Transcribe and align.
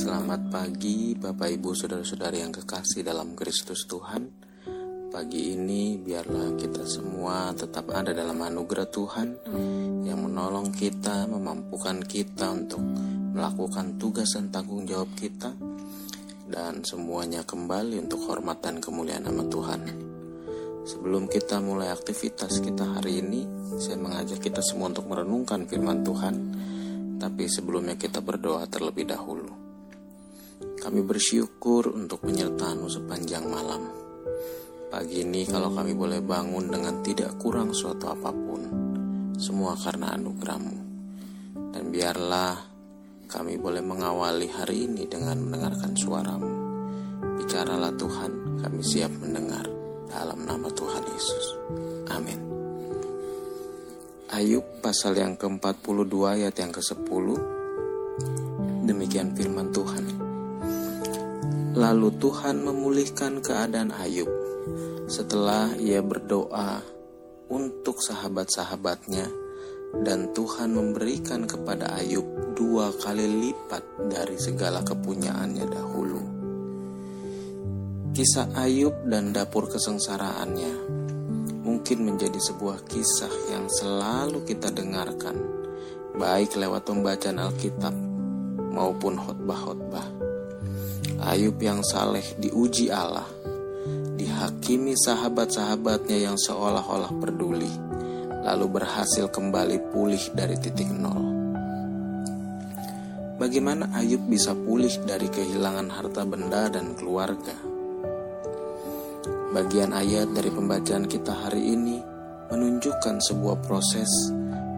Selamat 0.00 0.48
pagi 0.48 1.12
Bapak 1.12 1.60
Ibu 1.60 1.76
Saudara-saudari 1.76 2.40
yang 2.40 2.56
kekasih 2.56 3.04
dalam 3.04 3.36
Kristus 3.36 3.84
Tuhan. 3.84 4.32
Pagi 5.12 5.52
ini 5.52 6.00
biarlah 6.00 6.56
kita 6.56 6.88
semua 6.88 7.52
tetap 7.52 7.92
ada 7.92 8.08
dalam 8.16 8.40
anugerah 8.40 8.88
Tuhan 8.88 9.28
Yang 10.08 10.20
menolong 10.24 10.72
kita, 10.72 11.28
memampukan 11.28 12.00
kita 12.00 12.48
untuk 12.48 12.80
melakukan 13.36 14.00
tugas 14.00 14.32
dan 14.32 14.48
tanggung 14.48 14.88
jawab 14.88 15.12
kita 15.20 15.52
Dan 16.48 16.80
semuanya 16.80 17.44
kembali 17.44 18.00
untuk 18.00 18.24
hormat 18.24 18.64
dan 18.64 18.80
kemuliaan 18.80 19.28
nama 19.28 19.44
Tuhan. 19.52 19.80
Sebelum 20.88 21.28
kita 21.28 21.60
mulai 21.60 21.92
aktivitas 21.92 22.64
kita 22.64 22.88
hari 22.96 23.20
ini 23.20 23.44
Saya 23.76 24.00
mengajak 24.00 24.40
kita 24.40 24.64
semua 24.64 24.96
untuk 24.96 25.12
merenungkan 25.12 25.68
firman 25.68 26.00
Tuhan. 26.00 26.34
Tapi 27.20 27.44
sebelumnya 27.52 28.00
kita 28.00 28.24
berdoa 28.24 28.64
terlebih 28.64 29.04
dahulu. 29.04 29.59
Kami 30.80 31.04
bersyukur 31.04 31.92
untuk 31.92 32.24
penyertaanmu 32.24 32.88
sepanjang 32.88 33.44
malam. 33.44 33.84
Pagi 34.88 35.20
ini 35.20 35.44
kalau 35.44 35.68
kami 35.76 35.92
boleh 35.92 36.24
bangun 36.24 36.72
dengan 36.72 37.04
tidak 37.04 37.36
kurang 37.36 37.76
suatu 37.76 38.08
apa 38.08 38.32
pun, 38.32 38.62
semua 39.36 39.76
karena 39.76 40.16
anugerahmu. 40.16 40.78
Dan 41.76 41.92
biarlah 41.92 42.56
kami 43.28 43.60
boleh 43.60 43.84
mengawali 43.84 44.48
hari 44.48 44.88
ini 44.88 45.04
dengan 45.04 45.44
mendengarkan 45.44 45.92
suaramu. 45.92 46.52
Bicaralah 47.44 47.92
Tuhan, 48.00 48.32
kami 48.64 48.80
siap 48.80 49.12
mendengar. 49.20 49.68
Dalam 50.08 50.48
nama 50.48 50.66
Tuhan 50.72 51.04
Yesus. 51.06 51.46
Amin. 52.08 52.40
Ayub 54.32 54.64
pasal 54.80 55.12
yang 55.12 55.36
ke-42 55.36 56.14
ayat 56.26 56.54
yang 56.58 56.72
ke-10 56.74 57.26
Demikian 58.90 59.30
firman 59.38 59.70
Tuhan 59.70 60.19
Lalu 61.70 62.08
Tuhan 62.18 62.66
memulihkan 62.66 63.38
keadaan 63.42 63.94
Ayub 63.94 64.30
Setelah 65.06 65.74
ia 65.78 66.02
berdoa 66.02 66.82
untuk 67.50 68.02
sahabat-sahabatnya 68.02 69.26
Dan 70.02 70.34
Tuhan 70.34 70.74
memberikan 70.74 71.46
kepada 71.46 71.94
Ayub 71.98 72.54
dua 72.58 72.90
kali 72.94 73.26
lipat 73.26 74.10
dari 74.10 74.38
segala 74.38 74.82
kepunyaannya 74.82 75.66
dahulu 75.70 76.22
Kisah 78.10 78.52
Ayub 78.58 79.06
dan 79.06 79.30
dapur 79.30 79.70
kesengsaraannya 79.70 81.00
mungkin 81.70 82.02
menjadi 82.02 82.40
sebuah 82.40 82.82
kisah 82.88 83.30
yang 83.52 83.70
selalu 83.70 84.42
kita 84.42 84.74
dengarkan, 84.74 85.38
baik 86.18 86.58
lewat 86.58 86.82
pembacaan 86.82 87.38
Alkitab 87.38 87.94
maupun 88.74 89.14
khotbah-khotbah. 89.14 90.19
Ayub 91.20 91.60
yang 91.60 91.84
saleh 91.84 92.24
diuji 92.40 92.88
Allah, 92.88 93.28
dihakimi 94.16 94.96
sahabat-sahabatnya 94.96 96.16
yang 96.16 96.36
seolah-olah 96.40 97.12
peduli, 97.20 97.68
lalu 98.40 98.80
berhasil 98.80 99.28
kembali 99.28 99.92
pulih 99.92 100.20
dari 100.32 100.56
titik 100.56 100.88
nol. 100.88 101.28
Bagaimana 103.36 103.92
Ayub 103.96 104.24
bisa 104.28 104.56
pulih 104.56 104.92
dari 105.04 105.28
kehilangan 105.28 105.88
harta 105.92 106.24
benda 106.24 106.72
dan 106.72 106.96
keluarga? 106.96 107.56
Bagian 109.52 109.92
ayat 109.96 110.32
dari 110.32 110.48
pembacaan 110.48 111.04
kita 111.04 111.36
hari 111.36 111.72
ini 111.72 112.00
menunjukkan 112.48 113.20
sebuah 113.20 113.60
proses 113.64 114.08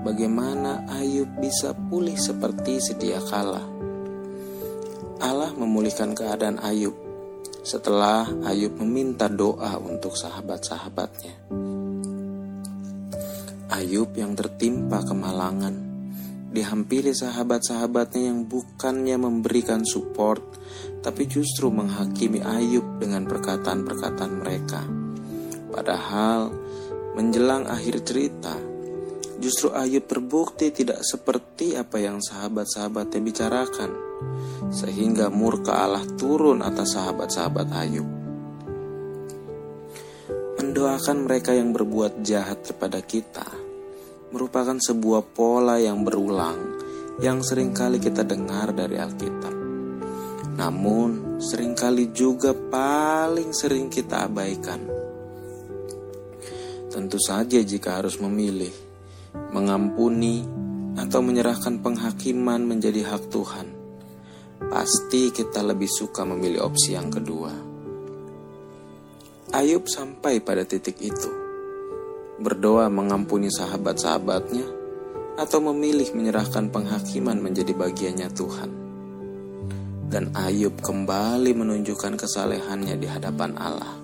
bagaimana 0.03 0.85
Ayub 1.01 1.31
bisa 1.39 1.71
pulih 1.75 2.19
seperti 2.19 2.83
sedia 2.83 3.23
kala. 3.31 3.72
Memulihkan 5.93 6.17
keadaan 6.17 6.57
Ayub 6.65 6.97
setelah 7.61 8.25
Ayub 8.49 8.81
meminta 8.81 9.29
doa 9.29 9.77
untuk 9.77 10.17
sahabat-sahabatnya. 10.17 11.37
Ayub 13.69 14.09
yang 14.17 14.33
tertimpa 14.33 15.05
kemalangan 15.05 15.77
dihampiri 16.49 17.13
sahabat-sahabatnya 17.13 18.33
yang 18.33 18.49
bukannya 18.49 19.21
memberikan 19.21 19.85
support 19.85 20.41
tapi 21.05 21.29
justru 21.29 21.69
menghakimi 21.69 22.41
Ayub 22.41 22.97
dengan 22.97 23.29
perkataan-perkataan 23.29 24.33
mereka. 24.33 24.81
Padahal 25.77 26.57
menjelang 27.21 27.69
akhir 27.69 28.01
cerita, 28.09 28.57
justru 29.39 29.71
Ayub 29.73 30.05
terbukti 30.05 30.75
tidak 30.75 31.01
seperti 31.07 31.79
apa 31.79 32.03
yang 32.03 32.19
sahabat-sahabatnya 32.19 33.21
bicarakan, 33.23 33.91
sehingga 34.69 35.31
murka 35.33 35.87
Allah 35.87 36.05
turun 36.19 36.61
atas 36.61 36.99
sahabat-sahabat 36.99 37.69
Ayub. 37.73 38.09
Mendoakan 40.61 41.17
mereka 41.25 41.57
yang 41.57 41.73
berbuat 41.73 42.21
jahat 42.27 42.65
kepada 42.65 43.01
kita 43.01 43.45
merupakan 44.33 44.81
sebuah 44.81 45.23
pola 45.37 45.77
yang 45.77 46.01
berulang 46.03 46.81
yang 47.21 47.45
sering 47.45 47.77
kali 47.77 48.01
kita 48.01 48.25
dengar 48.25 48.73
dari 48.73 48.97
Alkitab. 48.97 49.53
Namun, 50.57 51.41
sering 51.41 51.77
kali 51.77 52.09
juga 52.13 52.57
paling 52.57 53.53
sering 53.53 53.93
kita 53.93 54.25
abaikan. 54.29 54.81
Tentu 56.89 57.17
saja 57.21 57.61
jika 57.61 58.01
harus 58.01 58.17
memilih, 58.21 58.73
mengampuni, 59.35 60.45
atau 60.93 61.25
menyerahkan 61.25 61.81
penghakiman 61.81 62.63
menjadi 62.69 63.05
hak 63.09 63.33
Tuhan, 63.33 63.69
pasti 64.69 65.33
kita 65.33 65.65
lebih 65.65 65.89
suka 65.89 66.25
memilih 66.29 66.69
opsi 66.69 66.93
yang 66.93 67.09
kedua. 67.09 67.53
Ayub 69.53 69.89
sampai 69.89 70.41
pada 70.41 70.65
titik 70.65 71.01
itu, 71.01 71.31
berdoa 72.41 72.93
mengampuni 72.93 73.49
sahabat-sahabatnya, 73.49 74.67
atau 75.41 75.59
memilih 75.73 76.13
menyerahkan 76.13 76.69
penghakiman 76.69 77.41
menjadi 77.41 77.73
bagiannya 77.73 78.29
Tuhan 78.37 78.83
dan 80.13 80.29
Ayub 80.37 80.77
kembali 80.85 81.57
menunjukkan 81.57 82.21
kesalehannya 82.21 83.01
di 83.01 83.09
hadapan 83.09 83.57
Allah. 83.57 83.97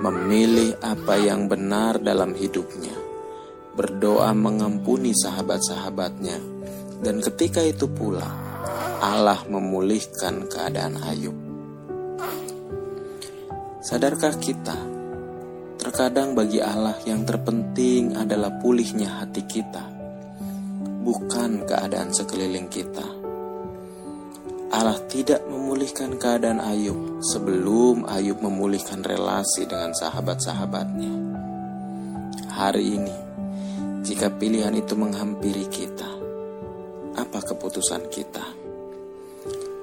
Memilih 0.00 0.80
apa 0.80 1.20
yang 1.20 1.52
benar 1.52 2.00
dalam 2.00 2.32
hidupnya, 2.32 2.96
berdoa 3.76 4.32
mengampuni 4.32 5.12
sahabat-sahabatnya, 5.12 6.40
dan 7.04 7.20
ketika 7.20 7.60
itu 7.60 7.86
pula 7.86 8.24
Allah 9.04 9.44
memulihkan 9.46 10.48
keadaan 10.48 10.96
Ayub. 11.04 11.36
Sadarkah 13.84 14.34
kita, 14.40 14.74
terkadang 15.78 16.34
bagi 16.34 16.58
Allah 16.58 16.96
yang 17.04 17.22
terpenting 17.22 18.16
adalah 18.16 18.50
pulihnya 18.58 19.22
hati 19.22 19.46
kita, 19.46 19.84
bukan 21.04 21.68
keadaan 21.68 22.10
sekeliling 22.10 22.66
kita 22.66 23.26
Allah 24.76 24.98
tidak 25.08 25.46
memulihkan 25.48 26.18
keadaan 26.20 26.58
Ayub 26.58 27.22
sebelum 27.22 28.04
Ayub 28.10 28.42
memulihkan 28.44 29.00
relasi 29.00 29.64
dengan 29.64 29.94
sahabat-sahabatnya. 29.96 31.14
Hari 32.52 32.84
ini, 32.84 33.16
jika 34.06 34.30
pilihan 34.30 34.70
itu 34.78 34.94
menghampiri 34.94 35.66
kita, 35.66 36.06
apa 37.18 37.38
keputusan 37.42 38.06
kita? 38.06 38.46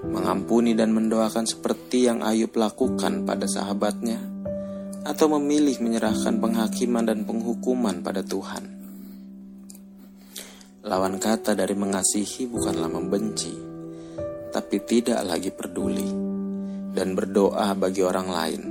Mengampuni 0.07 0.72
dan 0.72 0.95
mendoakan 0.95 1.44
seperti 1.44 2.07
yang 2.07 2.23
Ayub 2.23 2.56
lakukan 2.56 3.28
pada 3.28 3.44
sahabatnya, 3.44 4.23
atau 5.03 5.28
memilih 5.35 5.83
menyerahkan 5.83 6.39
penghakiman 6.39 7.03
dan 7.03 7.28
penghukuman 7.28 8.00
pada 8.00 8.23
Tuhan? 8.23 8.63
Lawan 10.88 11.19
kata 11.19 11.51
dari 11.51 11.75
mengasihi 11.75 12.47
bukanlah 12.47 12.88
membenci 12.88 13.74
tapi 14.53 14.77
tidak 14.86 15.25
lagi 15.25 15.50
peduli 15.50 16.06
dan 16.94 17.18
berdoa 17.18 17.74
bagi 17.74 18.06
orang 18.06 18.30
lain 18.30 18.62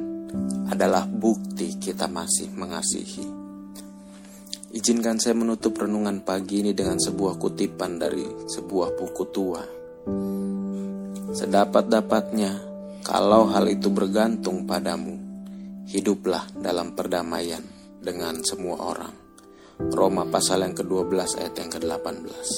adalah 0.70 1.10
bukti 1.10 1.74
kita 1.82 2.06
masih 2.06 2.54
mengasihi. 2.54 3.41
Izinkan 4.72 5.20
saya 5.20 5.36
menutup 5.36 5.76
renungan 5.76 6.24
pagi 6.24 6.64
ini 6.64 6.72
dengan 6.72 6.96
sebuah 6.96 7.36
kutipan 7.36 8.00
dari 8.00 8.24
sebuah 8.24 8.96
buku 8.96 9.24
tua. 9.28 9.62
Sedapat-dapatnya, 11.32 12.52
kalau 13.04 13.52
hal 13.52 13.68
itu 13.68 13.92
bergantung 13.92 14.64
padamu, 14.64 15.16
hiduplah 15.88 16.48
dalam 16.56 16.96
perdamaian 16.96 17.62
dengan 18.00 18.40
semua 18.40 18.80
orang. 18.80 19.14
Roma 19.92 20.24
pasal 20.28 20.64
yang 20.64 20.76
ke-12 20.76 21.40
ayat 21.40 21.54
yang 21.56 21.70
ke-18. 21.72 22.48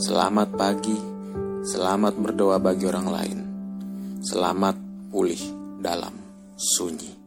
Selamat 0.00 0.48
pagi, 0.56 1.20
Selamat 1.60 2.16
berdoa 2.16 2.56
bagi 2.56 2.88
orang 2.88 3.08
lain. 3.12 3.38
Selamat 4.24 4.80
pulih 5.12 5.36
dalam 5.76 6.16
sunyi. 6.56 7.19